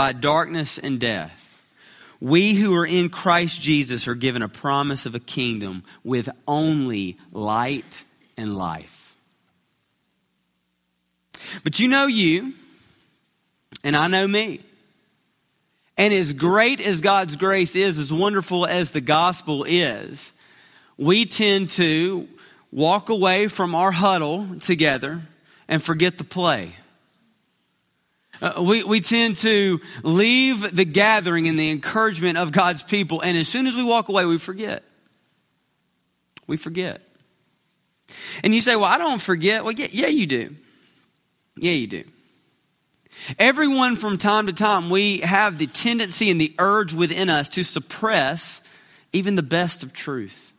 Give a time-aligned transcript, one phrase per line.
[0.00, 1.60] by darkness and death,
[2.22, 7.18] we who are in Christ Jesus are given a promise of a kingdom with only
[7.32, 8.04] light
[8.38, 9.14] and life.
[11.64, 12.54] But you know you,
[13.84, 14.60] and I know me.
[15.98, 20.32] And as great as God's grace is, as wonderful as the gospel is,
[20.96, 22.26] we tend to
[22.72, 25.20] walk away from our huddle together
[25.68, 26.72] and forget the play.
[28.40, 33.36] Uh, we, we tend to leave the gathering and the encouragement of God's people, and
[33.36, 34.82] as soon as we walk away, we forget.
[36.46, 37.00] We forget.
[38.42, 39.64] And you say, Well, I don't forget.
[39.64, 40.56] Well, yeah, yeah you do.
[41.56, 42.04] Yeah, you do.
[43.38, 47.64] Everyone from time to time, we have the tendency and the urge within us to
[47.64, 48.62] suppress
[49.12, 50.52] even the best of truth.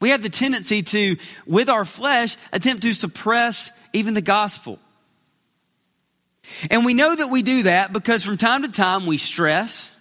[0.00, 4.78] We have the tendency to, with our flesh, attempt to suppress even the gospel.
[6.70, 9.94] And we know that we do that because from time to time we stress,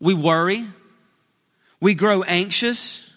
[0.00, 0.66] we worry,
[1.80, 3.10] we grow anxious.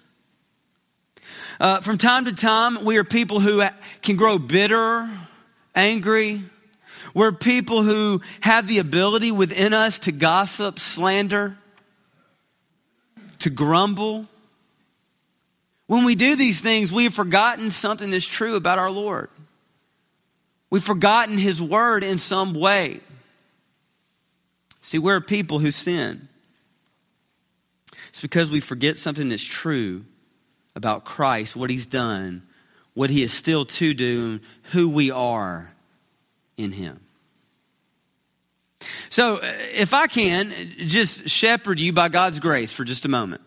[1.59, 3.63] Uh, from time to time, we are people who
[4.01, 5.09] can grow bitter,
[5.75, 6.41] angry.
[7.13, 11.57] We're people who have the ability within us to gossip, slander,
[13.39, 14.25] to grumble.
[15.87, 19.29] When we do these things, we have forgotten something that's true about our Lord.
[20.69, 23.01] We've forgotten his word in some way.
[24.81, 26.27] See, we're people who sin.
[28.09, 30.05] It's because we forget something that's true
[30.75, 32.43] about Christ, what he's done,
[32.93, 34.39] what he is still to do,
[34.71, 35.71] who we are
[36.57, 36.99] in him.
[39.09, 40.53] So, uh, if I can
[40.85, 43.41] just shepherd you by God's grace for just a moment,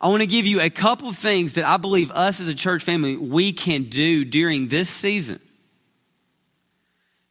[0.00, 2.54] I want to give you a couple of things that I believe us as a
[2.54, 5.40] church family we can do during this season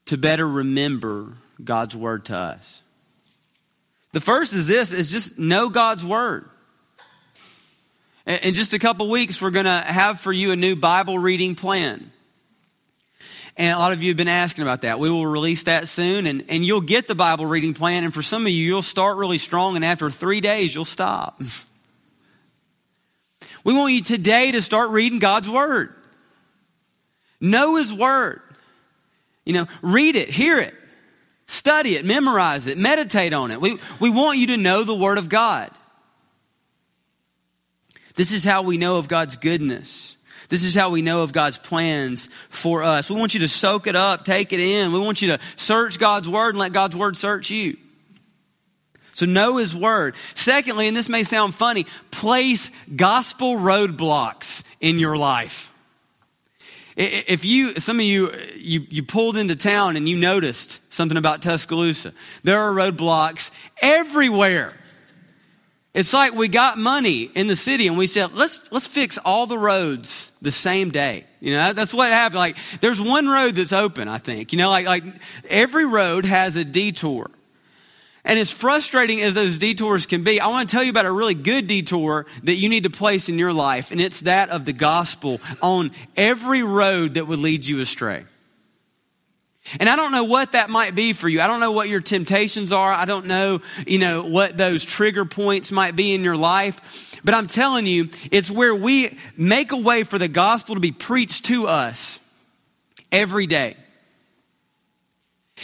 [0.05, 2.81] to better remember God's word to us.
[4.13, 6.49] The first is this is just know God's word.
[8.25, 11.55] In just a couple weeks, we're going to have for you a new Bible reading
[11.55, 12.11] plan.
[13.57, 14.99] And a lot of you have been asking about that.
[14.99, 18.03] We will release that soon, and, and you'll get the Bible reading plan.
[18.03, 21.41] And for some of you, you'll start really strong, and after three days, you'll stop.
[23.63, 25.93] we want you today to start reading God's Word.
[27.39, 28.41] Know His Word.
[29.45, 30.73] You know, read it, hear it,
[31.47, 33.59] study it, memorize it, meditate on it.
[33.59, 35.71] We, we want you to know the Word of God.
[38.15, 40.17] This is how we know of God's goodness.
[40.49, 43.09] This is how we know of God's plans for us.
[43.09, 44.91] We want you to soak it up, take it in.
[44.91, 47.77] We want you to search God's Word and let God's Word search you.
[49.13, 50.15] So know His Word.
[50.35, 55.70] Secondly, and this may sound funny, place gospel roadblocks in your life.
[56.95, 61.41] If you, some of you, you, you pulled into town and you noticed something about
[61.41, 62.13] Tuscaloosa,
[62.43, 64.73] there are roadblocks everywhere.
[65.93, 69.45] It's like we got money in the city and we said, let's, let's fix all
[69.45, 71.25] the roads the same day.
[71.41, 72.39] You know, that's what happened.
[72.39, 74.53] Like, there's one road that's open, I think.
[74.53, 75.03] You know, like, like
[75.49, 77.29] every road has a detour.
[78.23, 81.11] And as frustrating as those detours can be, I want to tell you about a
[81.11, 84.65] really good detour that you need to place in your life, and it's that of
[84.65, 88.25] the gospel on every road that would lead you astray.
[89.79, 91.39] And I don't know what that might be for you.
[91.39, 92.91] I don't know what your temptations are.
[92.91, 97.19] I don't know, you know, what those trigger points might be in your life.
[97.23, 100.91] But I'm telling you, it's where we make a way for the gospel to be
[100.91, 102.19] preached to us
[103.11, 103.77] every day.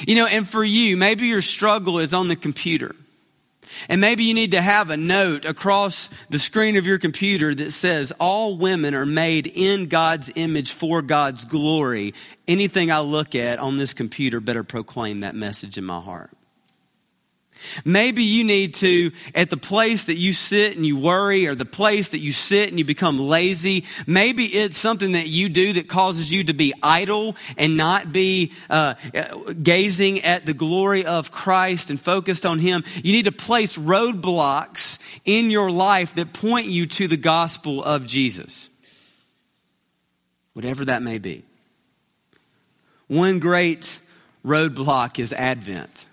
[0.05, 2.95] You know, and for you, maybe your struggle is on the computer.
[3.89, 7.71] And maybe you need to have a note across the screen of your computer that
[7.71, 12.13] says, All women are made in God's image for God's glory.
[12.47, 16.31] Anything I look at on this computer better proclaim that message in my heart.
[17.85, 21.65] Maybe you need to, at the place that you sit and you worry, or the
[21.65, 25.87] place that you sit and you become lazy, maybe it's something that you do that
[25.87, 28.95] causes you to be idle and not be uh,
[29.61, 32.83] gazing at the glory of Christ and focused on Him.
[32.95, 38.05] You need to place roadblocks in your life that point you to the gospel of
[38.05, 38.69] Jesus.
[40.53, 41.43] Whatever that may be.
[43.07, 43.99] One great
[44.43, 46.06] roadblock is Advent.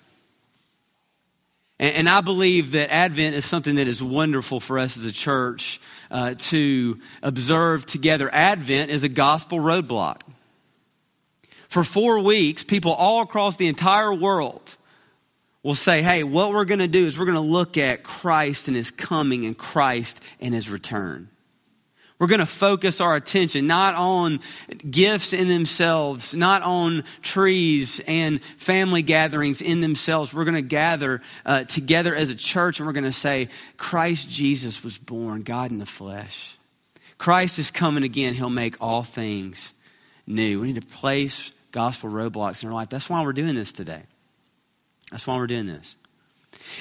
[1.84, 5.12] And, and I believe that Advent is something that is wonderful for us as a
[5.12, 8.32] church uh, to observe together.
[8.32, 10.22] Advent is a gospel roadblock.
[11.68, 14.78] For four weeks, people all across the entire world
[15.62, 18.66] will say, hey, what we're going to do is we're going to look at Christ
[18.66, 21.28] and his coming and Christ and his return.
[22.18, 24.40] We're going to focus our attention not on
[24.88, 30.32] gifts in themselves, not on trees and family gatherings in themselves.
[30.32, 34.30] We're going to gather uh, together as a church and we're going to say, Christ
[34.30, 36.56] Jesus was born, God in the flesh.
[37.18, 38.34] Christ is coming again.
[38.34, 39.72] He'll make all things
[40.26, 40.60] new.
[40.60, 42.90] We need to place gospel roadblocks in our life.
[42.90, 44.02] That's why we're doing this today.
[45.10, 45.96] That's why we're doing this.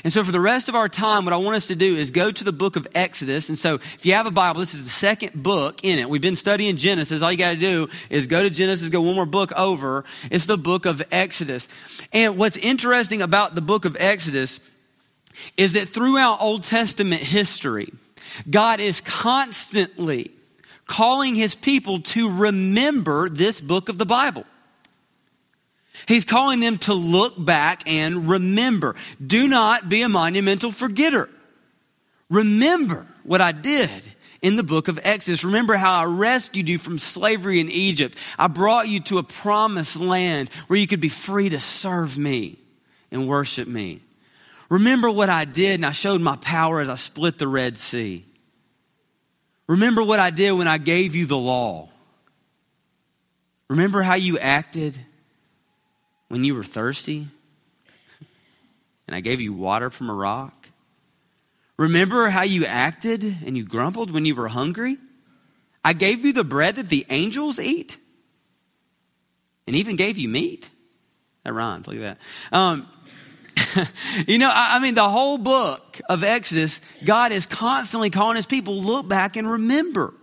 [0.03, 2.12] And so, for the rest of our time, what I want us to do is
[2.12, 3.50] go to the book of Exodus.
[3.50, 6.09] And so, if you have a Bible, this is the second book in it.
[6.09, 7.21] We've been studying Genesis.
[7.21, 10.03] All you got to do is go to Genesis, go one more book over.
[10.31, 11.69] It's the book of Exodus.
[12.12, 14.59] And what's interesting about the book of Exodus
[15.57, 17.91] is that throughout Old Testament history,
[18.50, 20.31] God is constantly
[20.85, 24.45] calling his people to remember this book of the Bible.
[26.08, 28.96] He's calling them to look back and remember.
[29.26, 31.30] Do not be a monumental forgetter.
[32.30, 33.90] Remember what I did
[34.42, 35.44] in the book of Exodus.
[35.44, 38.18] Remember how I rescued you from slavery in Egypt.
[38.38, 42.58] I brought you to a promised land where you could be free to serve me
[43.12, 44.02] and worship me.
[44.70, 48.26] Remember what I did and I showed my power as I split the Red Sea.
[49.68, 51.90] Remember what I did when I gave you the law.
[53.70, 54.98] Remember how you acted
[56.33, 57.27] when you were thirsty
[59.06, 60.68] and I gave you water from a rock?
[61.77, 64.97] Remember how you acted and you grumbled when you were hungry?
[65.85, 67.97] I gave you the bread that the angels eat
[69.68, 70.68] and even gave you meat.
[71.44, 71.85] That rhymes.
[71.85, 72.18] Look at that.
[72.51, 72.88] Um,
[74.27, 78.47] you know, I, I mean, the whole book of Exodus, God is constantly calling his
[78.47, 80.15] people, look back and remember.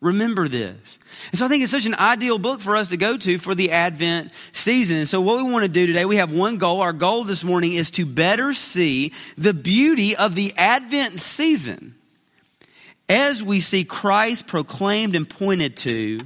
[0.00, 0.98] Remember this.
[1.30, 3.54] And so I think it's such an ideal book for us to go to for
[3.54, 4.98] the Advent season.
[4.98, 6.82] And so what we want to do today, we have one goal.
[6.82, 11.94] Our goal this morning is to better see the beauty of the Advent season
[13.08, 16.20] as we see Christ proclaimed and pointed to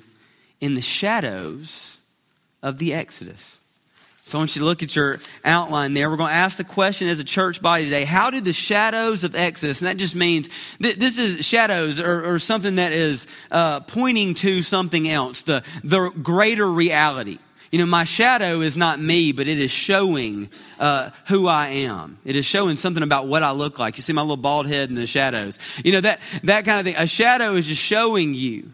[0.61, 1.99] in the shadows
[2.63, 3.61] of the Exodus.
[4.31, 6.09] So I want you to look at your outline there.
[6.09, 9.25] We're going to ask the question as a church body today how do the shadows
[9.25, 10.49] of Exodus, and that just means
[10.81, 15.65] th- this is shadows or, or something that is uh, pointing to something else, the,
[15.83, 17.39] the greater reality.
[17.73, 20.49] You know, my shadow is not me, but it is showing
[20.79, 22.19] uh, who I am.
[22.25, 23.97] It is showing something about what I look like.
[23.97, 25.59] You see my little bald head in the shadows.
[25.85, 27.03] You know, that, that kind of thing.
[27.03, 28.73] A shadow is just showing you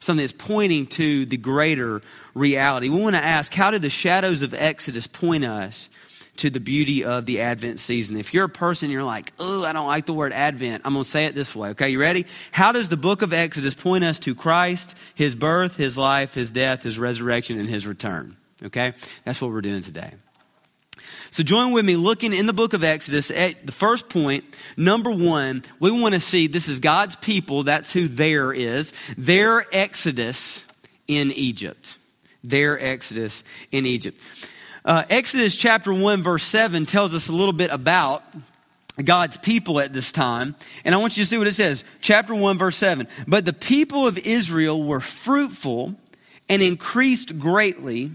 [0.00, 2.00] something that's pointing to the greater
[2.34, 2.88] reality.
[2.88, 5.90] We want to ask how do the shadows of Exodus point us
[6.36, 8.16] to the beauty of the Advent season?
[8.16, 11.04] If you're a person, you're like, oh, I don't like the word Advent, I'm going
[11.04, 11.70] to say it this way.
[11.70, 12.24] Okay, you ready?
[12.50, 16.50] How does the book of Exodus point us to Christ, his birth, his life, his
[16.50, 18.38] death, his resurrection, and his return?
[18.62, 18.94] Okay,
[19.24, 20.14] that's what we're doing today.
[21.30, 24.44] So join with me looking in the book of Exodus at the first point.
[24.76, 27.62] Number one, we want to see this is God's people.
[27.62, 28.92] That's who there is.
[29.16, 30.66] Their exodus
[31.06, 31.98] in Egypt.
[32.42, 34.20] Their exodus in Egypt.
[34.84, 38.24] Uh, Exodus chapter 1, verse 7 tells us a little bit about
[39.02, 40.56] God's people at this time.
[40.84, 41.84] And I want you to see what it says.
[42.00, 43.06] Chapter 1, verse 7.
[43.28, 45.94] But the people of Israel were fruitful
[46.48, 48.10] and increased greatly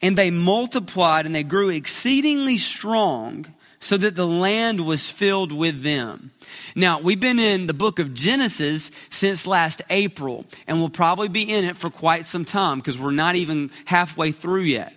[0.00, 3.46] and they multiplied and they grew exceedingly strong
[3.80, 6.32] so that the land was filled with them.
[6.74, 11.42] Now, we've been in the book of Genesis since last April, and we'll probably be
[11.42, 14.92] in it for quite some time because we're not even halfway through yet.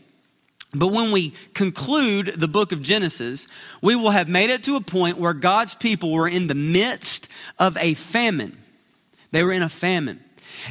[0.74, 3.48] But when we conclude the book of Genesis,
[3.82, 7.28] we will have made it to a point where God's people were in the midst
[7.60, 8.58] of a famine.
[9.32, 10.24] They were in a famine.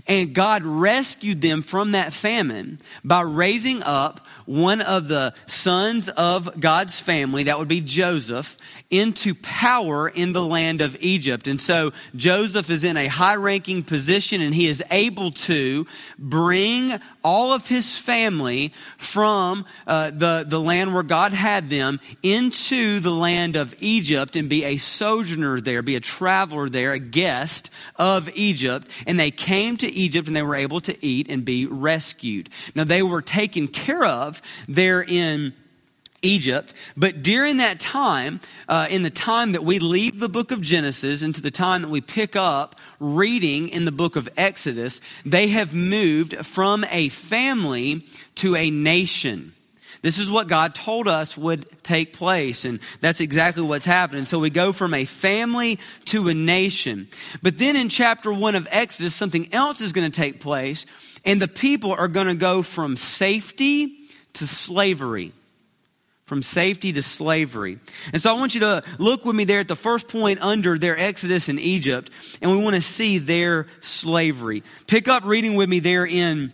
[0.06, 6.58] And God rescued them from that famine by raising up one of the sons of
[6.58, 8.58] God's family, that would be Joseph,
[8.90, 11.46] into power in the land of Egypt.
[11.46, 15.86] And so Joseph is in a high ranking position and he is able to
[16.18, 23.00] bring all of his family from uh, the, the land where God had them into
[23.00, 27.70] the land of Egypt and be a sojourner there, be a traveler there, a guest
[27.96, 28.88] of Egypt.
[29.06, 32.48] And they came to Egypt and they were able to eat and be rescued.
[32.74, 35.52] Now they were taken care of there in
[36.22, 36.74] Egypt.
[36.96, 41.22] But during that time, uh, in the time that we leave the book of Genesis
[41.22, 45.74] into the time that we pick up reading in the book of Exodus, they have
[45.74, 48.04] moved from a family
[48.36, 49.54] to a nation.
[50.02, 54.24] This is what God told us would take place, and that's exactly what's happening.
[54.24, 57.08] So we go from a family to a nation.
[57.42, 60.86] But then in chapter 1 of Exodus, something else is going to take place,
[61.24, 63.96] and the people are going to go from safety
[64.34, 65.32] to slavery
[66.30, 67.76] from safety to slavery.
[68.12, 70.78] And so I want you to look with me there at the first point under
[70.78, 72.08] their exodus in Egypt,
[72.40, 74.62] and we want to see their slavery.
[74.86, 76.52] Pick up reading with me there in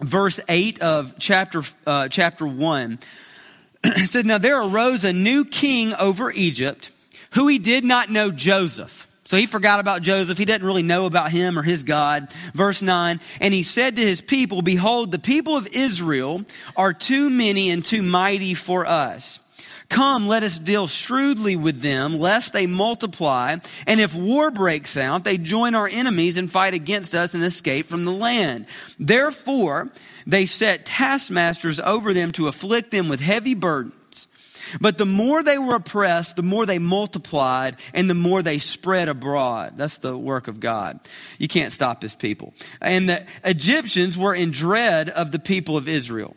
[0.00, 2.98] verse 8 of chapter, uh, chapter 1.
[3.84, 6.90] it said, Now there arose a new king over Egypt
[7.34, 9.01] who he did not know Joseph.
[9.32, 10.36] So he forgot about Joseph.
[10.36, 12.30] He didn't really know about him or his God.
[12.52, 16.44] Verse 9, and he said to his people, Behold, the people of Israel
[16.76, 19.40] are too many and too mighty for us.
[19.88, 23.56] Come, let us deal shrewdly with them, lest they multiply.
[23.86, 27.86] And if war breaks out, they join our enemies and fight against us and escape
[27.86, 28.66] from the land.
[28.98, 29.88] Therefore,
[30.26, 33.94] they set taskmasters over them to afflict them with heavy burdens
[34.80, 39.08] but the more they were oppressed, the more they multiplied and the more they spread
[39.08, 39.74] abroad.
[39.76, 41.00] That's the work of God.
[41.38, 42.54] You can't stop his people.
[42.80, 46.36] And the Egyptians were in dread of the people of Israel.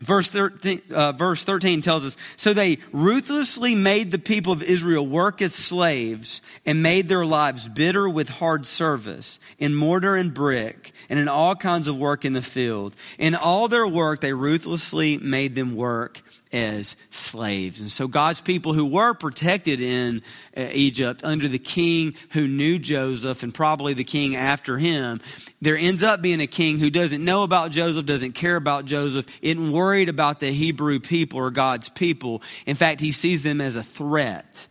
[0.00, 5.04] Verse 13, uh, verse 13 tells us So they ruthlessly made the people of Israel
[5.04, 10.92] work as slaves and made their lives bitter with hard service in mortar and brick
[11.08, 12.94] and in all kinds of work in the field.
[13.18, 16.20] In all their work, they ruthlessly made them work
[16.52, 17.80] as slaves.
[17.80, 20.22] And so God's people who were protected in
[20.56, 25.20] uh, Egypt under the king who knew Joseph and probably the king after him,
[25.60, 29.26] there ends up being a king who doesn't know about Joseph, doesn't care about Joseph,
[29.42, 32.42] isn't worried about the Hebrew people or God's people.
[32.66, 34.66] In fact, he sees them as a threat.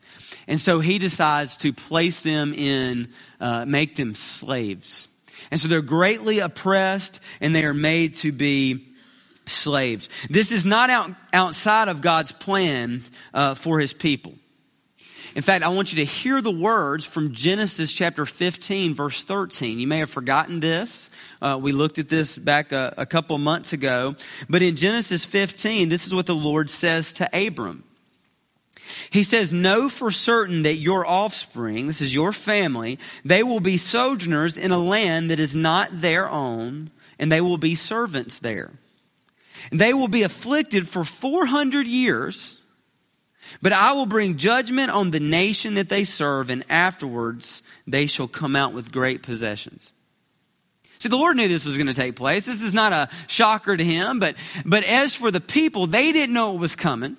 [0.47, 5.09] And so he decides to place them in, uh, make them slaves.
[5.51, 8.87] And so they're greatly oppressed and they are made to be
[9.45, 10.09] slaves.
[10.29, 13.01] This is not out, outside of God's plan
[13.33, 14.33] uh, for his people.
[15.35, 19.77] In fact, I want you to hear the words from Genesis chapter 15, verse 13.
[19.77, 21.11] You may have forgotten this.
[21.39, 24.15] Uh, we looked at this back a, a couple months ago.
[24.49, 27.83] But in Genesis 15, this is what the Lord says to Abram.
[29.09, 33.77] He says, Know for certain that your offspring, this is your family, they will be
[33.77, 38.71] sojourners in a land that is not their own, and they will be servants there.
[39.71, 42.61] And They will be afflicted for 400 years,
[43.61, 48.27] but I will bring judgment on the nation that they serve, and afterwards they shall
[48.27, 49.93] come out with great possessions.
[50.99, 52.45] See, the Lord knew this was going to take place.
[52.45, 56.33] This is not a shocker to him, but, but as for the people, they didn't
[56.33, 57.17] know it was coming.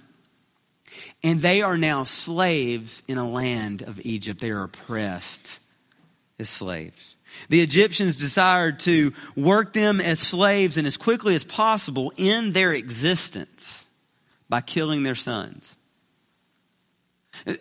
[1.25, 4.41] And they are now slaves in a land of Egypt.
[4.41, 5.59] They are oppressed
[6.39, 7.17] as slaves.
[7.49, 12.73] The Egyptians desired to work them as slaves and as quickly as possible in their
[12.73, 13.87] existence
[14.49, 15.77] by killing their sons.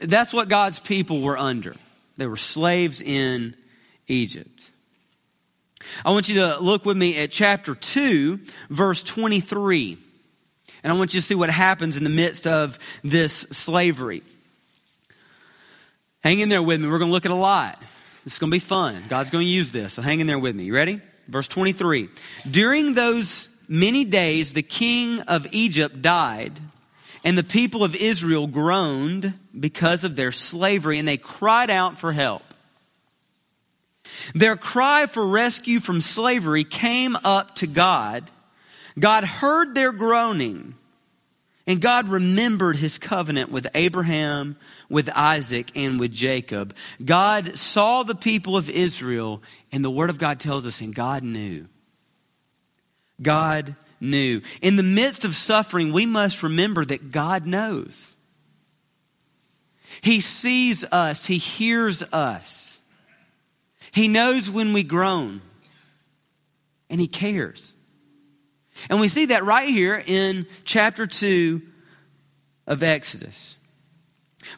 [0.02, 1.76] That's what God's people were under.
[2.16, 3.56] They were slaves in
[4.08, 4.72] Egypt.
[6.04, 9.98] I want you to look with me at chapter 2, verse 23.
[10.88, 14.24] And I want you to see what happens in the midst of this slavery.
[16.24, 16.88] Hang in there with me.
[16.88, 17.78] We're going to look at a lot.
[18.24, 19.04] This is going to be fun.
[19.10, 19.92] God's going to use this.
[19.92, 20.64] So hang in there with me.
[20.64, 21.02] You ready?
[21.28, 22.08] Verse 23.
[22.50, 26.58] During those many days, the king of Egypt died,
[27.22, 32.14] and the people of Israel groaned because of their slavery, and they cried out for
[32.14, 32.44] help.
[34.34, 38.32] Their cry for rescue from slavery came up to God.
[38.98, 40.74] God heard their groaning,
[41.68, 44.56] and God remembered his covenant with Abraham,
[44.90, 46.74] with Isaac and with Jacob.
[47.04, 49.44] God saw the people of Israel,
[49.74, 51.68] and the Word of God tells us, and God knew.
[53.22, 54.42] God knew.
[54.62, 58.16] In the midst of suffering, we must remember that God knows.
[60.00, 62.80] He sees us, He hears us,
[63.92, 65.42] He knows when we groan,
[66.90, 67.74] and He cares.
[68.90, 71.62] And we see that right here in chapter 2
[72.68, 73.58] of Exodus.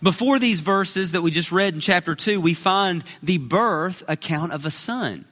[0.04, 4.52] Before these verses that we just read in chapter 2, we find the birth account
[4.52, 5.26] of a son.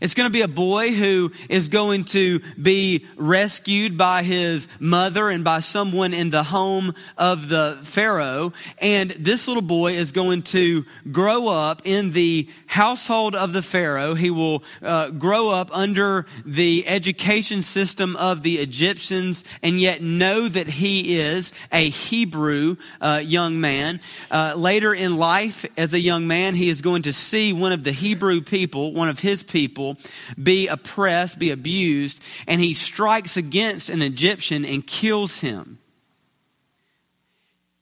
[0.00, 5.28] It's going to be a boy who is going to be rescued by his mother
[5.28, 8.52] and by someone in the home of the Pharaoh.
[8.78, 14.14] And this little boy is going to grow up in the household of the Pharaoh.
[14.14, 20.48] He will uh, grow up under the education system of the Egyptians and yet know
[20.48, 24.00] that he is a Hebrew uh, young man.
[24.30, 27.84] Uh, later in life, as a young man, he is going to see one of
[27.84, 29.96] the Hebrew people, one of his people people
[30.42, 35.78] be oppressed, be abused, and he strikes against an Egyptian and kills him.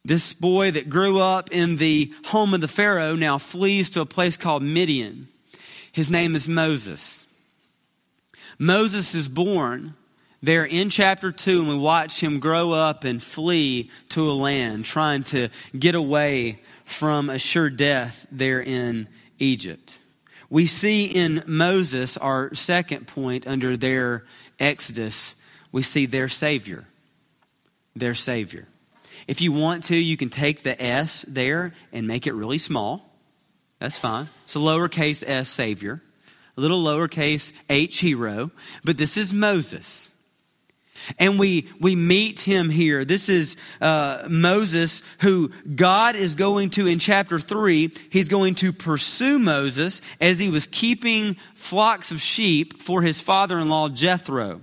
[0.05, 4.07] This boy that grew up in the home of the Pharaoh now flees to a
[4.07, 5.29] place called Midian.
[5.91, 7.27] His name is Moses.
[8.59, 9.95] Moses is born
[10.43, 14.85] there in chapter 2, and we watch him grow up and flee to a land,
[14.85, 19.99] trying to get away from a sure death there in Egypt.
[20.49, 24.25] We see in Moses, our second point under their
[24.61, 25.35] exodus,
[25.73, 26.87] we see their Savior.
[27.95, 28.67] Their Savior.
[29.27, 33.13] If you want to, you can take the S there and make it really small.
[33.81, 34.29] That's fine.
[34.45, 36.01] It's a lowercase s Savior,
[36.57, 38.51] a little lowercase h hero,
[38.85, 40.13] but this is Moses.
[41.19, 43.05] And we, we meet him here.
[43.05, 48.73] This is uh, Moses, who God is going to, in chapter 3, he's going to
[48.73, 54.61] pursue Moses as he was keeping flocks of sheep for his father in law Jethro.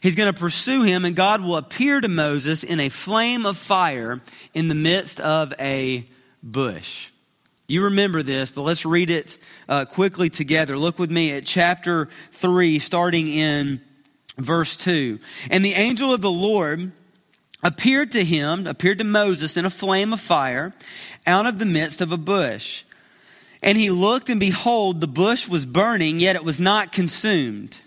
[0.00, 3.56] He's going to pursue him, and God will appear to Moses in a flame of
[3.56, 4.20] fire
[4.52, 6.04] in the midst of a
[6.42, 7.10] bush.
[7.66, 9.38] You remember this, but let's read it
[9.68, 10.76] uh, quickly together.
[10.76, 13.80] Look with me at chapter 3, starting in
[14.36, 15.18] verse 2.
[15.50, 16.92] And the angel of the Lord
[17.62, 20.74] appeared to him, appeared to Moses in a flame of fire
[21.26, 22.84] out of the midst of a bush.
[23.62, 27.80] And he looked, and behold, the bush was burning, yet it was not consumed.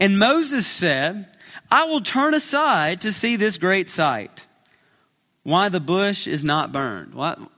[0.00, 1.26] And Moses said,
[1.70, 4.46] I will turn aside to see this great sight.
[5.42, 7.14] Why the bush is not burned.
[7.14, 7.50] Well,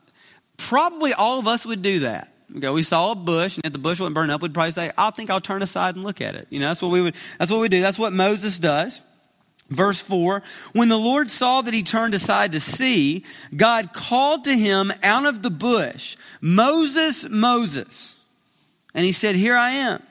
[0.57, 2.33] probably all of us would do that.
[2.57, 4.90] Okay, we saw a bush, and if the bush wouldn't burn up, we'd probably say,
[4.97, 6.47] I think I'll turn aside and look at it.
[6.49, 7.81] You know, that's what we would, that's what we do.
[7.81, 9.02] That's what Moses does.
[9.69, 13.25] Verse 4 When the Lord saw that he turned aside to see,
[13.55, 18.17] God called to him out of the bush, Moses, Moses.
[18.95, 20.02] And he said, Here I am.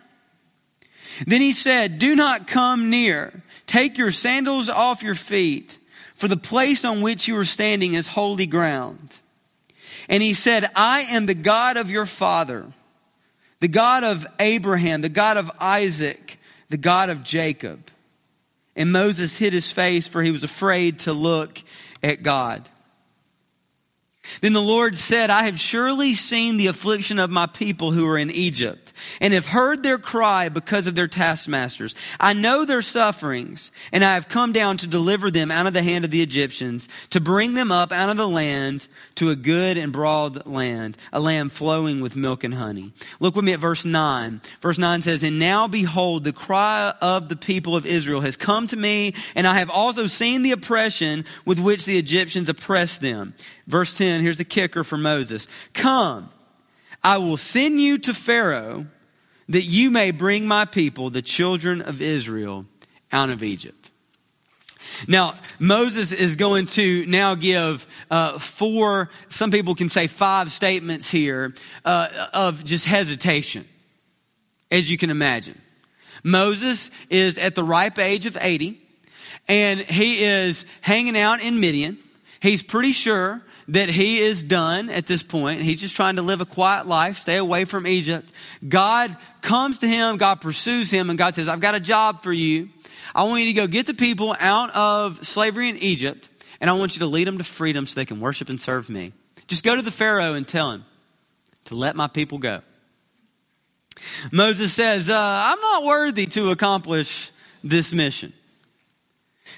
[1.26, 3.44] Then he said, Do not come near.
[3.66, 5.78] Take your sandals off your feet,
[6.16, 9.20] for the place on which you are standing is holy ground.
[10.10, 12.66] And he said, I am the God of your father,
[13.60, 17.80] the God of Abraham, the God of Isaac, the God of Jacob.
[18.76, 21.62] And Moses hid his face, for he was afraid to look
[22.04, 22.70] at God.
[24.42, 28.18] Then the Lord said, I have surely seen the affliction of my people who are
[28.18, 31.96] in Egypt and have heard their cry because of their taskmasters.
[32.20, 35.84] I know their sufferings, and I have come down to deliver them out of the
[35.84, 39.78] hand of the Egyptians, to bring them up out of the land to a good
[39.78, 42.94] and broad land, a land flowing with milk and honey.
[43.20, 44.42] Look with me at verse 9.
[44.62, 48.68] Verse 9 says, And now behold, the cry of the people of Israel has come
[48.68, 53.34] to me, and I have also seen the oppression with which the Egyptians oppress them.
[53.68, 55.48] Verse 10, here's the kicker for Moses.
[55.74, 56.30] Come
[57.04, 58.86] I will send you to Pharaoh
[59.50, 62.66] that you may bring my people, the children of Israel,
[63.12, 63.92] out of Egypt.
[65.08, 71.10] Now, Moses is going to now give uh, four, some people can say five statements
[71.10, 71.54] here
[71.86, 73.66] uh, of just hesitation,
[74.72, 75.60] as you can imagine.
[76.24, 78.82] Moses is at the ripe age of 80,
[79.48, 81.98] and he is hanging out in Midian.
[82.42, 85.62] He's pretty sure that he is done at this point.
[85.62, 88.32] He's just trying to live a quiet life, stay away from Egypt.
[88.68, 92.32] God comes to him, God pursues him, and God says, I've got a job for
[92.32, 92.70] you.
[93.14, 96.30] I want you to go get the people out of slavery in Egypt,
[96.62, 98.90] and I want you to lead them to freedom so they can worship and serve
[98.90, 99.12] me.
[99.48, 100.86] Just go to the Pharaoh and tell him
[101.66, 102.62] to let my people go.
[104.32, 107.32] Moses says, uh, I'm not worthy to accomplish
[107.64, 108.34] this mission.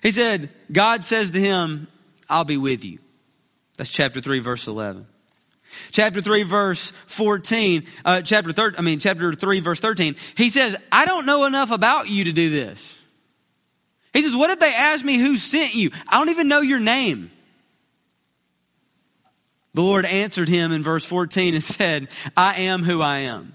[0.02, 1.88] He said, God says to him,
[2.30, 3.00] I'll be with you.
[3.79, 5.05] That's chapter 3, verse 11.
[5.91, 10.75] Chapter 3, verse 14, uh, chapter 3, I mean, chapter 3, verse 13, he says,
[10.91, 12.99] I don't know enough about you to do this.
[14.11, 15.91] He says, What if they ask me who sent you?
[16.09, 17.31] I don't even know your name.
[19.75, 23.53] The Lord answered him in verse 14 and said, I am who I am.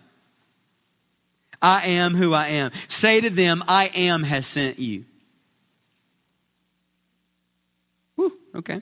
[1.60, 2.70] I am who I am.
[2.88, 5.04] Say to them, I am has sent you.
[8.14, 8.80] Whew, okay.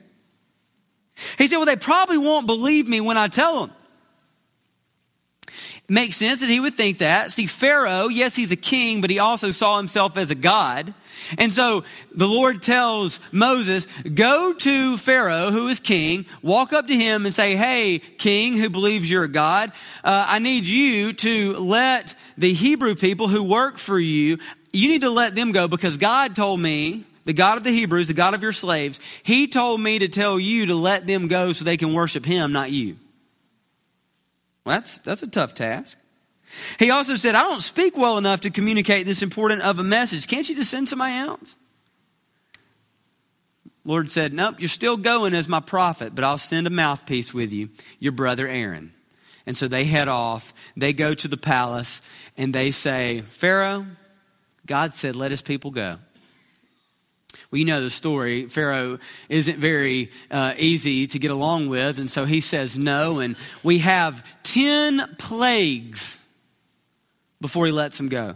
[1.37, 3.75] He said, Well, they probably won't believe me when I tell them.
[5.47, 7.31] It makes sense that he would think that.
[7.31, 10.93] See, Pharaoh, yes, he's a king, but he also saw himself as a God.
[11.37, 16.95] And so the Lord tells Moses, Go to Pharaoh, who is king, walk up to
[16.95, 19.71] him and say, Hey, king who believes you're a God,
[20.03, 24.37] uh, I need you to let the Hebrew people who work for you,
[24.71, 28.07] you need to let them go because God told me the God of the Hebrews,
[28.07, 31.51] the God of your slaves, he told me to tell you to let them go
[31.51, 32.97] so they can worship him, not you.
[34.65, 35.97] Well, that's, that's a tough task.
[36.79, 40.27] He also said, I don't speak well enough to communicate this important of a message.
[40.27, 41.55] Can't you just send somebody else?
[43.85, 47.51] Lord said, Nope, you're still going as my prophet, but I'll send a mouthpiece with
[47.51, 48.93] you, your brother Aaron.
[49.45, 50.53] And so they head off.
[50.77, 52.01] They go to the palace
[52.37, 53.85] and they say, Pharaoh,
[54.65, 55.97] God said, let his people go.
[57.51, 58.47] Well, you know the story.
[58.47, 63.19] Pharaoh isn't very uh, easy to get along with, and so he says no.
[63.19, 66.23] And we have 10 plagues
[67.41, 68.35] before he lets them go.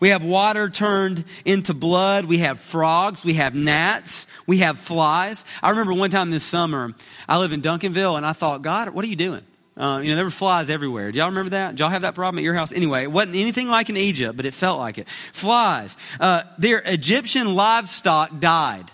[0.00, 2.24] We have water turned into blood.
[2.24, 3.24] We have frogs.
[3.24, 4.26] We have gnats.
[4.46, 5.44] We have flies.
[5.62, 6.94] I remember one time this summer,
[7.28, 9.42] I live in Duncanville, and I thought, God, what are you doing?
[9.76, 11.10] Uh, you know, there were flies everywhere.
[11.10, 11.70] Do y'all remember that?
[11.70, 12.72] Did y'all have that problem at your house?
[12.72, 15.08] Anyway, it wasn't anything like in Egypt, but it felt like it.
[15.32, 15.96] Flies.
[16.20, 18.90] Uh, their Egyptian livestock died.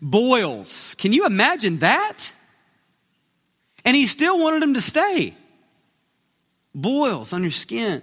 [0.00, 0.94] Boils.
[0.94, 2.32] Can you imagine that?
[3.84, 5.34] And he still wanted them to stay.
[6.74, 8.02] Boils on your skin.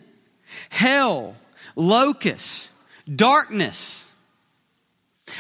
[0.70, 1.36] Hell.
[1.76, 2.70] Locusts.
[3.14, 4.08] Darkness.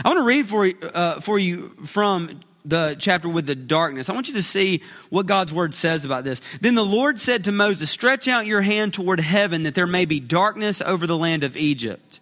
[0.03, 4.09] I want to read for, uh, for you from the chapter with the darkness.
[4.09, 6.41] I want you to see what God's word says about this.
[6.59, 10.05] Then the Lord said to Moses, Stretch out your hand toward heaven that there may
[10.05, 12.19] be darkness over the land of Egypt.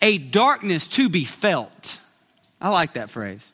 [0.00, 2.00] A darkness to be felt.
[2.60, 3.52] I like that phrase.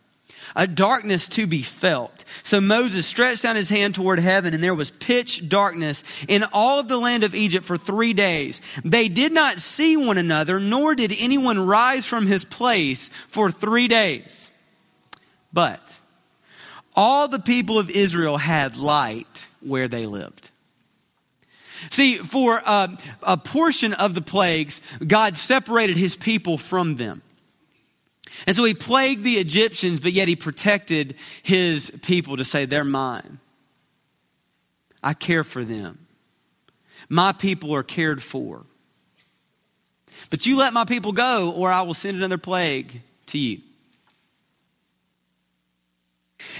[0.56, 2.24] A darkness to be felt.
[2.42, 6.80] So Moses stretched out his hand toward heaven, and there was pitch darkness in all
[6.80, 8.60] of the land of Egypt for three days.
[8.84, 13.88] They did not see one another, nor did anyone rise from his place for three
[13.88, 14.50] days.
[15.52, 16.00] But
[16.98, 20.50] all the people of Israel had light where they lived.
[21.90, 22.88] See, for uh,
[23.22, 27.22] a portion of the plagues, God separated his people from them.
[28.48, 32.82] And so he plagued the Egyptians, but yet he protected his people to say, They're
[32.82, 33.38] mine.
[35.00, 36.00] I care for them.
[37.08, 38.64] My people are cared for.
[40.30, 43.60] But you let my people go, or I will send another plague to you.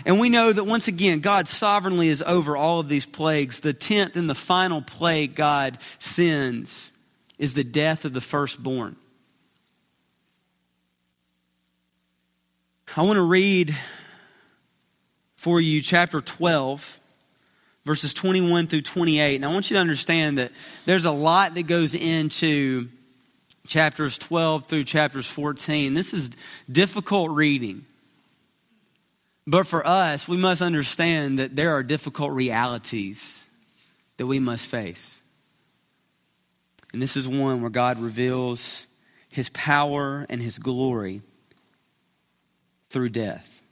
[0.04, 3.60] And we know that once again, God sovereignly is over all of these plagues.
[3.60, 6.90] The tenth and the final plague God sends
[7.38, 8.96] is the death of the firstborn.
[12.96, 13.76] I want to read
[15.36, 16.98] for you chapter 12,
[17.84, 19.36] verses 21 through 28.
[19.36, 20.52] And I want you to understand that
[20.84, 22.88] there's a lot that goes into
[23.66, 25.94] chapters 12 through chapters 14.
[25.94, 26.30] This is
[26.70, 27.84] difficult reading.
[29.48, 33.48] But for us, we must understand that there are difficult realities
[34.18, 35.22] that we must face.
[36.92, 38.86] And this is one where God reveals
[39.30, 41.22] his power and his glory
[42.90, 43.62] through death.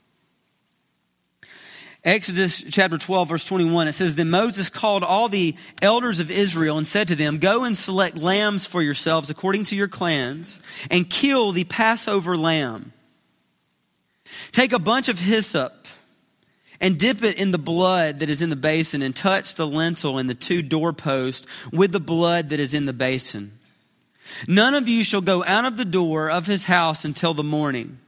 [2.03, 6.79] Exodus chapter 12, verse 21, it says, Then Moses called all the elders of Israel
[6.79, 10.59] and said to them, Go and select lambs for yourselves according to your clans,
[10.91, 12.93] and kill the Passover lamb.
[14.53, 15.87] Take a bunch of hyssop
[16.81, 20.18] and dip it in the blood that is in the basin and touch the lintel
[20.18, 23.53] and the two doorposts with the blood that is in the basin.
[24.46, 27.99] None of you shall go out of the door of his house until the morning.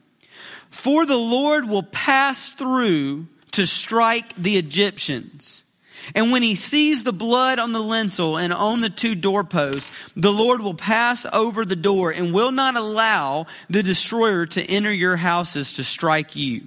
[0.71, 5.65] For the Lord will pass through to strike the Egyptians.
[6.15, 10.33] And when he sees the blood on the lintel and on the two doorposts, the
[10.33, 15.17] Lord will pass over the door and will not allow the destroyer to enter your
[15.17, 16.63] houses to strike you.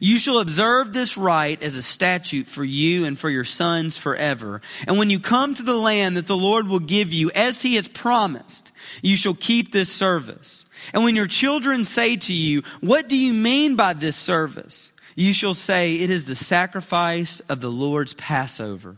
[0.00, 4.60] You shall observe this rite as a statute for you and for your sons forever.
[4.86, 7.76] And when you come to the land that the Lord will give you, as he
[7.76, 10.64] has promised, you shall keep this service.
[10.92, 14.91] And when your children say to you, What do you mean by this service?
[15.14, 18.96] You shall say, It is the sacrifice of the Lord's Passover.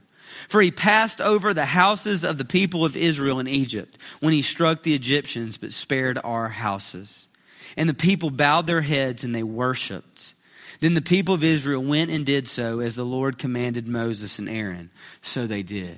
[0.48, 4.42] For he passed over the houses of the people of Israel in Egypt when he
[4.42, 7.29] struck the Egyptians, but spared our houses.
[7.77, 10.35] And the people bowed their heads and they worshiped.
[10.81, 14.48] Then the people of Israel went and did so as the Lord commanded Moses and
[14.48, 14.90] Aaron.
[15.22, 15.96] So they did.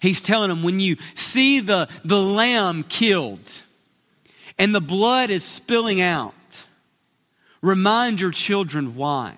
[0.00, 3.62] He's telling them when you see the, the lamb killed
[4.58, 6.34] and the blood is spilling out,
[7.64, 9.34] remind your children why.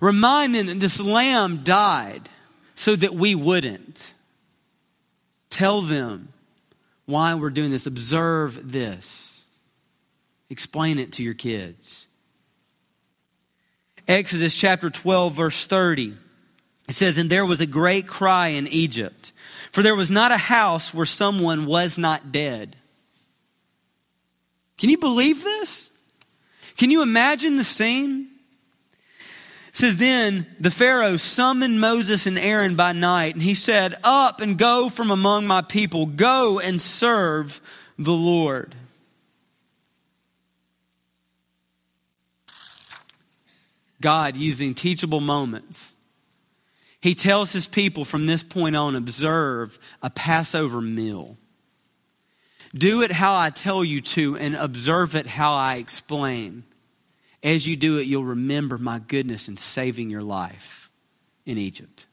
[0.00, 2.28] Remind them that this lamb died
[2.74, 4.12] so that we wouldn't.
[5.50, 6.32] Tell them
[7.06, 7.86] why we're doing this.
[7.86, 9.48] Observe this.
[10.50, 12.06] Explain it to your kids.
[14.08, 16.14] Exodus chapter 12, verse 30.
[16.88, 19.32] It says, And there was a great cry in Egypt,
[19.70, 22.74] for there was not a house where someone was not dead.
[24.78, 25.91] Can you believe this?
[26.76, 28.28] Can you imagine the scene?
[29.68, 34.40] It says, Then the Pharaoh summoned Moses and Aaron by night, and he said, Up
[34.40, 37.60] and go from among my people, go and serve
[37.98, 38.74] the Lord.
[44.02, 45.94] God using teachable moments.
[47.00, 51.36] He tells his people from this point on observe a Passover meal.
[52.74, 56.64] Do it how I tell you to and observe it how I explain.
[57.42, 60.90] As you do it, you'll remember my goodness in saving your life
[61.44, 62.06] in Egypt.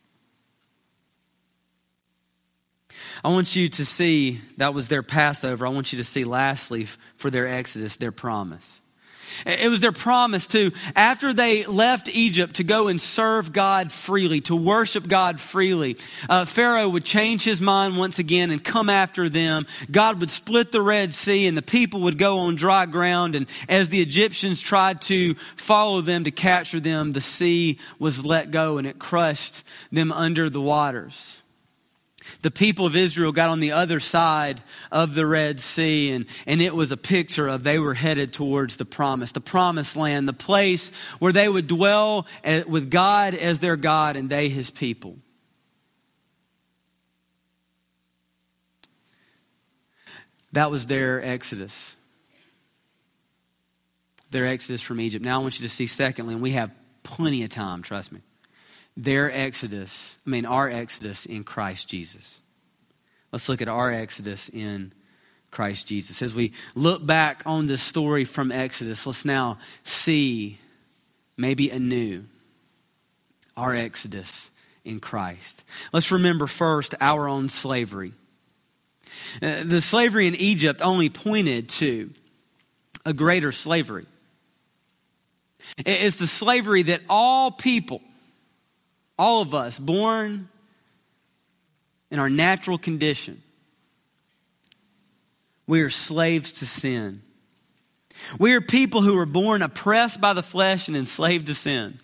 [3.24, 5.66] I want you to see that was their Passover.
[5.66, 8.79] I want you to see, lastly, for their Exodus, their promise.
[9.46, 14.42] It was their promise to, after they left Egypt, to go and serve God freely,
[14.42, 15.98] to worship God freely.
[16.30, 19.66] Uh, Pharaoh would change his mind once again and come after them.
[19.92, 23.36] God would split the Red Sea and the people would go on dry ground.
[23.36, 28.52] And as the Egyptians tried to follow them to capture them, the sea was let
[28.52, 31.42] go and it crushed them under the waters
[32.42, 34.62] the people of Israel got on the other side
[34.92, 38.78] of the Red Sea, and, and it was a picture of they were headed towards
[38.78, 43.60] the promise, the promised land, the place where they would dwell eh, with God as
[43.60, 45.18] their God and they his people.
[50.54, 51.96] That was their exodus.
[54.32, 55.24] Their exodus from Egypt.
[55.24, 56.72] Now I want you to see, secondly, and we have
[57.04, 58.22] plenty of time, trust me
[59.00, 62.42] their exodus, I mean, our exodus in Christ Jesus.
[63.32, 64.92] Let's look at our exodus in
[65.52, 66.22] Christ Jesus.
[66.22, 70.58] As we look back on this story from Exodus, let's now see
[71.38, 72.26] maybe anew
[73.56, 74.52] our exodus
[74.84, 75.64] in Christ.
[75.94, 78.12] Let's remember first our own slavery.
[79.42, 82.10] Uh, the slavery in Egypt only pointed to
[83.06, 84.08] a greater slavery.
[85.78, 88.02] It's the slavery that all people
[89.20, 90.48] all of us, born
[92.10, 93.44] in our natural condition,
[95.68, 97.22] we are slaves to sin.
[98.40, 102.00] We are people who are born oppressed by the flesh and enslaved to sin.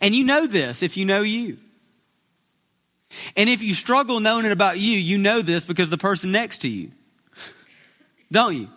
[0.00, 1.58] And you know this if you know you.
[3.36, 6.58] And if you struggle knowing it about you, you know this because the person next
[6.58, 6.90] to you.
[8.30, 8.68] Don't you?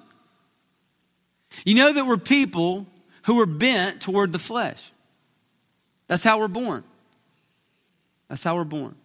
[1.65, 2.87] You know that we're people
[3.23, 4.91] who are bent toward the flesh.
[6.11, 6.83] That's how we're born.
[8.27, 8.95] That's how we're born.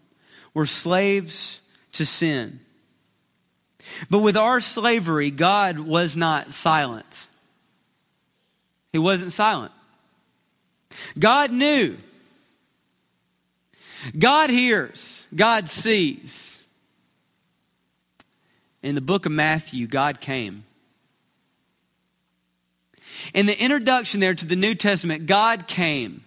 [0.54, 1.60] We're slaves
[1.92, 2.58] to sin.
[4.10, 7.28] But with our slavery, God was not silent.
[8.90, 9.70] He wasn't silent.
[11.16, 11.96] God knew.
[14.18, 15.28] God hears.
[15.32, 16.64] God sees.
[18.82, 20.64] In the book of Matthew, God came.
[23.32, 26.24] In the introduction there to the New Testament, God came.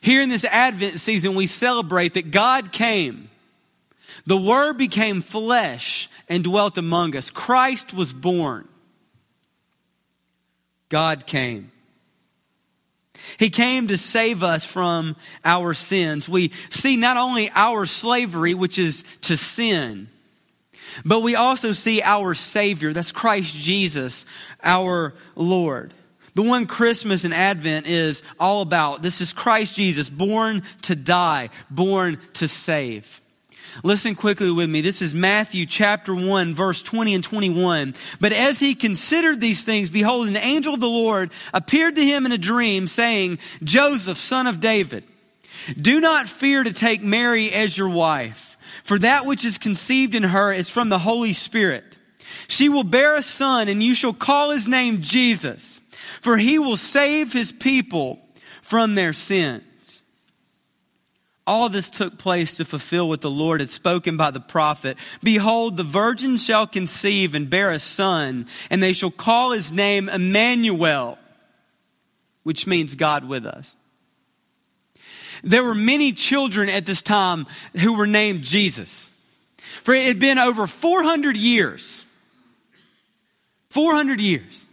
[0.00, 3.30] Here in this Advent season, we celebrate that God came.
[4.26, 7.30] The Word became flesh and dwelt among us.
[7.30, 8.66] Christ was born.
[10.88, 11.70] God came.
[13.38, 16.28] He came to save us from our sins.
[16.28, 20.08] We see not only our slavery, which is to sin,
[21.04, 22.92] but we also see our Savior.
[22.92, 24.26] That's Christ Jesus,
[24.62, 25.92] our Lord.
[26.36, 29.00] The one Christmas and Advent is all about.
[29.00, 33.22] This is Christ Jesus, born to die, born to save.
[33.82, 34.82] Listen quickly with me.
[34.82, 37.94] This is Matthew chapter 1, verse 20 and 21.
[38.20, 42.26] But as he considered these things, behold, an angel of the Lord appeared to him
[42.26, 45.04] in a dream, saying, Joseph, son of David,
[45.80, 50.22] do not fear to take Mary as your wife, for that which is conceived in
[50.22, 51.96] her is from the Holy Spirit.
[52.46, 55.80] She will bear a son, and you shall call his name Jesus
[56.20, 58.18] for he will save his people
[58.62, 60.02] from their sins.
[61.46, 64.98] All this took place to fulfill what the Lord had spoken by the prophet.
[65.22, 70.08] Behold, the virgin shall conceive and bear a son, and they shall call his name
[70.08, 71.18] Emmanuel,
[72.42, 73.76] which means God with us.
[75.44, 79.12] There were many children at this time who were named Jesus.
[79.84, 82.04] For it had been over 400 years.
[83.70, 84.65] 400 years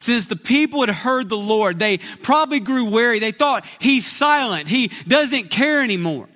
[0.00, 3.18] since the people had heard the Lord, they probably grew weary.
[3.18, 4.68] They thought, He's silent.
[4.68, 6.28] He doesn't care anymore.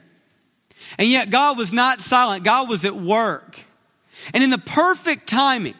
[0.98, 2.44] And yet, God was not silent.
[2.44, 3.58] God was at work.
[4.34, 5.74] And in the perfect timing,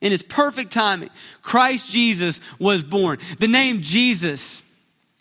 [0.00, 1.10] in His perfect timing,
[1.42, 3.18] Christ Jesus was born.
[3.38, 4.62] The name Jesus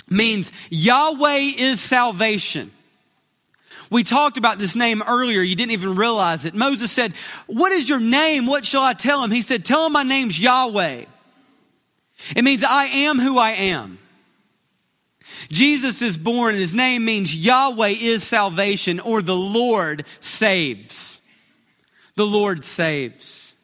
[0.10, 2.72] means Yahweh is salvation.
[3.92, 5.42] We talked about this name earlier.
[5.42, 6.54] You didn't even realize it.
[6.54, 7.14] Moses said,
[7.48, 8.46] What is your name?
[8.48, 9.32] What shall I tell him?
[9.32, 11.06] He said, Tell him my name's Yahweh.
[12.36, 14.00] It means I am who I am.
[15.50, 21.22] Jesus is born and his name means Yahweh is salvation or the Lord saves.
[22.16, 23.56] The Lord saves.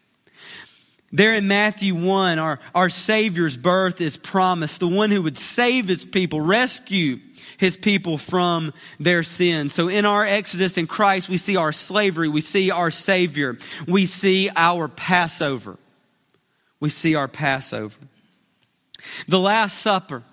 [1.14, 5.88] There in Matthew 1, our, our Savior's birth is promised, the one who would save
[5.88, 7.20] his people, rescue
[7.58, 9.74] his people from their sins.
[9.74, 14.06] So in our Exodus in Christ, we see our slavery, we see our Savior, we
[14.06, 15.78] see our Passover.
[16.80, 17.96] We see our Passover.
[19.28, 20.24] The Last Supper.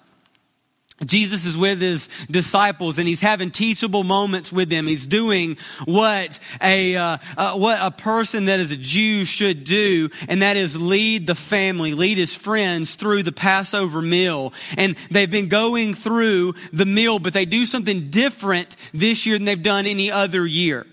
[1.06, 4.86] Jesus is with his disciples and he's having teachable moments with them.
[4.86, 10.10] He's doing what a, uh, uh, what a person that is a Jew should do,
[10.28, 14.52] and that is lead the family, lead his friends through the Passover meal.
[14.76, 19.44] And they've been going through the meal, but they do something different this year than
[19.44, 20.84] they've done any other year.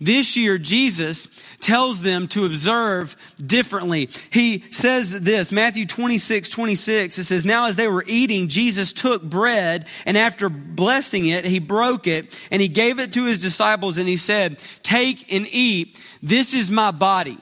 [0.00, 1.28] This year, Jesus
[1.60, 4.08] tells them to observe differently.
[4.30, 9.22] He says this, Matthew 26, 26, it says, Now as they were eating, Jesus took
[9.22, 13.98] bread, and after blessing it, he broke it, and he gave it to his disciples,
[13.98, 17.38] and he said, Take and eat, this is my body.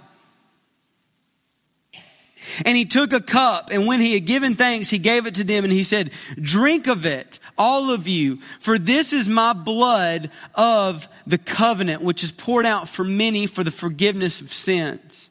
[2.64, 5.44] And he took a cup, and when he had given thanks, he gave it to
[5.44, 10.30] them, and he said, Drink of it, all of you, for this is my blood
[10.54, 15.30] of the covenant, which is poured out for many for the forgiveness of sins.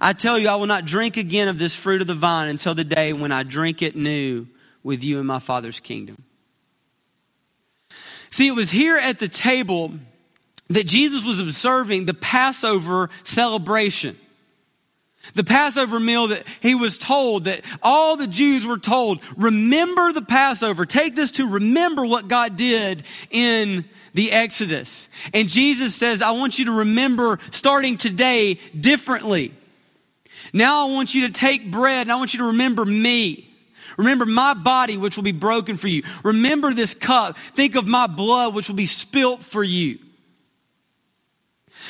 [0.00, 2.74] I tell you, I will not drink again of this fruit of the vine until
[2.74, 4.46] the day when I drink it new
[4.82, 6.22] with you in my Father's kingdom.
[8.30, 9.92] See, it was here at the table
[10.68, 14.18] that Jesus was observing the Passover celebration.
[15.34, 20.22] The Passover meal that he was told that all the Jews were told, remember the
[20.22, 20.86] Passover.
[20.86, 25.08] Take this to remember what God did in the Exodus.
[25.34, 29.52] And Jesus says, I want you to remember starting today differently.
[30.52, 33.44] Now I want you to take bread and I want you to remember me.
[33.96, 36.04] Remember my body, which will be broken for you.
[36.22, 37.36] Remember this cup.
[37.54, 39.98] Think of my blood, which will be spilt for you.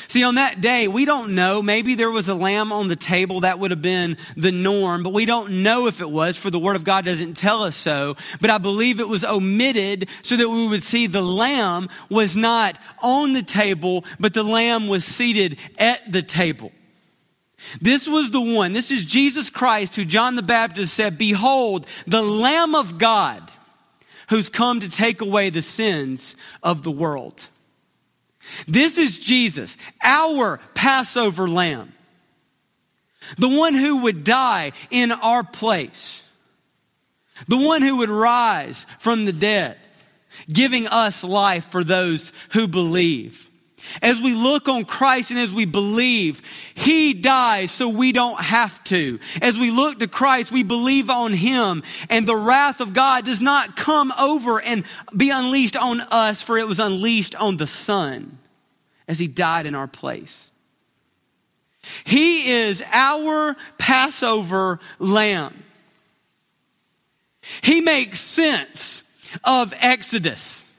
[0.09, 1.61] See, on that day, we don't know.
[1.61, 3.41] Maybe there was a lamb on the table.
[3.41, 6.57] That would have been the norm, but we don't know if it was, for the
[6.57, 8.17] Word of God doesn't tell us so.
[8.41, 12.79] But I believe it was omitted so that we would see the lamb was not
[13.03, 16.71] on the table, but the lamb was seated at the table.
[17.79, 18.73] This was the one.
[18.73, 23.51] This is Jesus Christ who John the Baptist said, Behold, the Lamb of God
[24.29, 27.49] who's come to take away the sins of the world.
[28.67, 31.93] This is Jesus, our Passover lamb.
[33.37, 36.27] The one who would die in our place.
[37.47, 39.77] The one who would rise from the dead,
[40.51, 43.49] giving us life for those who believe.
[44.01, 46.41] As we look on Christ and as we believe,
[46.75, 49.19] He dies so we don't have to.
[49.41, 53.41] As we look to Christ, we believe on Him and the wrath of God does
[53.41, 54.83] not come over and
[55.15, 58.38] be unleashed on us for it was unleashed on the Son
[59.09, 60.51] as he died in our place.
[62.05, 65.63] He is our Passover lamb.
[67.61, 69.03] He makes sense
[69.43, 70.71] of Exodus.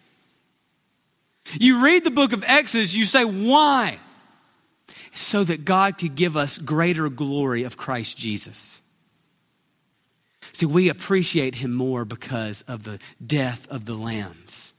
[1.58, 3.98] You read the book of Exodus, you say, why?
[5.12, 8.80] So that God could give us greater glory of Christ Jesus.
[10.52, 14.72] See, we appreciate him more because of the death of the lambs,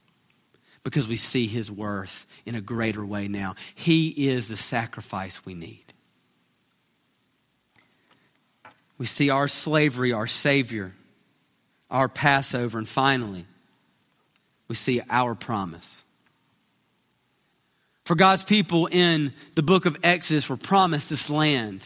[0.84, 3.54] because we see his worth in a greater way now.
[3.74, 5.84] He is the sacrifice we need.
[8.98, 10.92] We see our slavery, our Savior,
[11.90, 13.46] our Passover, and finally,
[14.68, 16.04] we see our promise.
[18.04, 21.84] For God's people in the book of Exodus were promised this land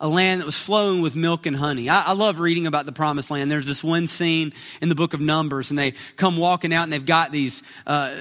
[0.00, 1.88] a land that was flowing with milk and honey.
[1.88, 3.50] I, I, love reading about the promised land.
[3.50, 6.92] There's this one scene in the book of Numbers, and they come walking out, and
[6.92, 8.14] they've got these, uh,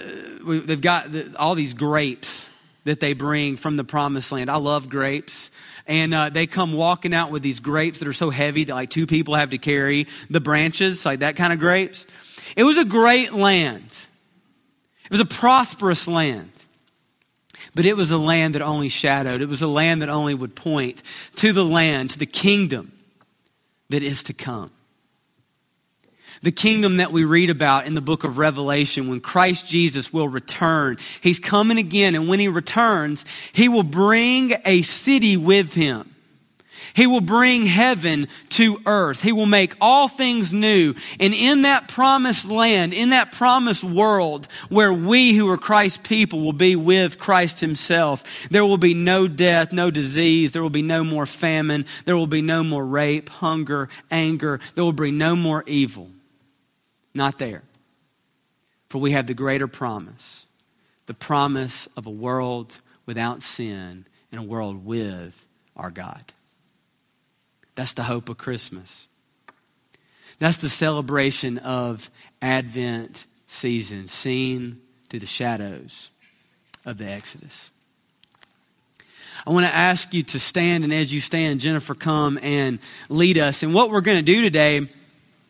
[0.46, 2.50] they've got the, all these grapes
[2.84, 4.50] that they bring from the promised land.
[4.50, 5.52] I love grapes.
[5.86, 8.90] And uh, they come walking out with these grapes that are so heavy that like
[8.90, 12.06] two people have to carry the branches, like that kind of grapes.
[12.56, 13.86] It was a great land.
[15.06, 16.62] It was a prosperous land.
[17.76, 19.42] But it was a land that only shadowed.
[19.42, 21.02] It was a land that only would point
[21.38, 22.92] to the land, to the kingdom
[23.90, 24.70] that is to come.
[26.44, 30.28] The kingdom that we read about in the book of Revelation when Christ Jesus will
[30.28, 30.98] return.
[31.22, 36.12] He's coming again, and when he returns, he will bring a city with him.
[36.96, 39.22] He will bring heaven to earth.
[39.22, 40.94] He will make all things new.
[41.20, 46.41] And in that promised land, in that promised world where we who are Christ's people
[46.41, 50.52] will be with Christ himself, there will be no death, no disease.
[50.52, 51.86] There will be no more famine.
[52.06, 54.60] There will be no more rape, hunger, anger.
[54.76, 56.12] There will be no more evil.
[57.16, 57.64] Not there.
[58.89, 60.46] For we have the greater promise
[61.06, 66.32] the promise of a world without sin and a world with our God.
[67.76, 69.07] That's the hope of Christmas.
[70.39, 72.09] That's the celebration of
[72.41, 76.09] Advent season, seen through the shadows
[76.86, 77.71] of the Exodus.
[79.45, 83.38] I want to ask you to stand, and as you stand, Jennifer, come and lead
[83.38, 83.63] us.
[83.63, 84.88] And what we're going to do today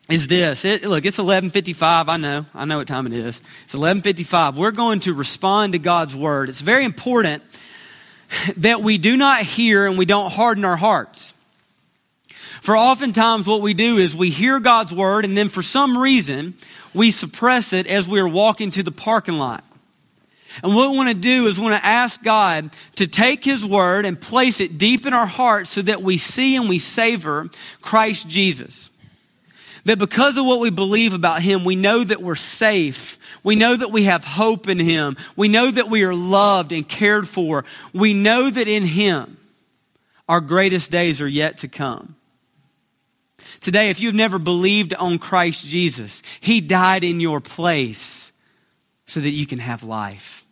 [0.08, 0.64] is this.
[0.64, 2.08] It, look, it's 11:55.
[2.08, 2.46] I know.
[2.54, 3.40] I know what time it is.
[3.64, 4.56] It's 11:55.
[4.56, 6.48] We're going to respond to God's word.
[6.48, 7.42] It's very important
[8.56, 11.34] that we do not hear and we don't harden our hearts.
[12.64, 16.54] For oftentimes what we do is we hear God's word and then for some reason
[16.94, 19.62] we suppress it as we are walking to the parking lot.
[20.62, 23.66] And what we want to do is we want to ask God to take His
[23.66, 27.50] word and place it deep in our hearts so that we see and we savor
[27.82, 28.88] Christ Jesus.
[29.84, 33.18] That because of what we believe about Him, we know that we're safe.
[33.42, 35.18] We know that we have hope in Him.
[35.36, 37.66] We know that we are loved and cared for.
[37.92, 39.36] We know that in Him,
[40.30, 42.16] our greatest days are yet to come.
[43.64, 48.30] Today, if you've never believed on Christ Jesus, He died in your place
[49.06, 50.44] so that you can have life.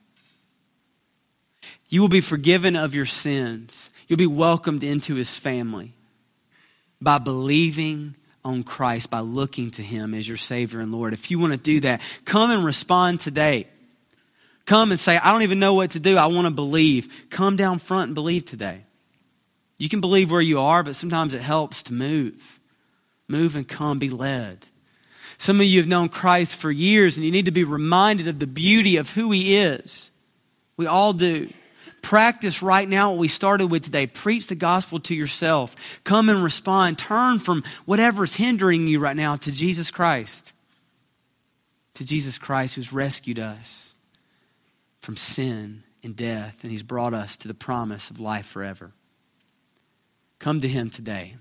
[1.90, 3.90] You will be forgiven of your sins.
[4.08, 5.92] You'll be welcomed into his family
[7.02, 11.12] by believing on Christ, by looking to him as your Savior and Lord.
[11.12, 13.66] If you want to do that, come and respond today.
[14.64, 16.16] Come and say, I don't even know what to do.
[16.16, 17.26] I want to believe.
[17.28, 18.84] Come down front and believe today.
[19.76, 22.58] You can believe where you are, but sometimes it helps to move.
[23.32, 24.66] Move and come, be led.
[25.38, 28.38] Some of you have known Christ for years, and you need to be reminded of
[28.38, 30.10] the beauty of who he is.
[30.76, 31.50] We all do.
[32.02, 34.06] Practice right now what we started with today.
[34.06, 35.74] Preach the gospel to yourself.
[36.04, 36.98] Come and respond.
[36.98, 40.52] Turn from whatever is hindering you right now to Jesus Christ.
[41.94, 43.94] To Jesus Christ who's rescued us
[45.00, 48.92] from sin and death, and he's brought us to the promise of life forever.
[50.38, 51.36] Come to him today.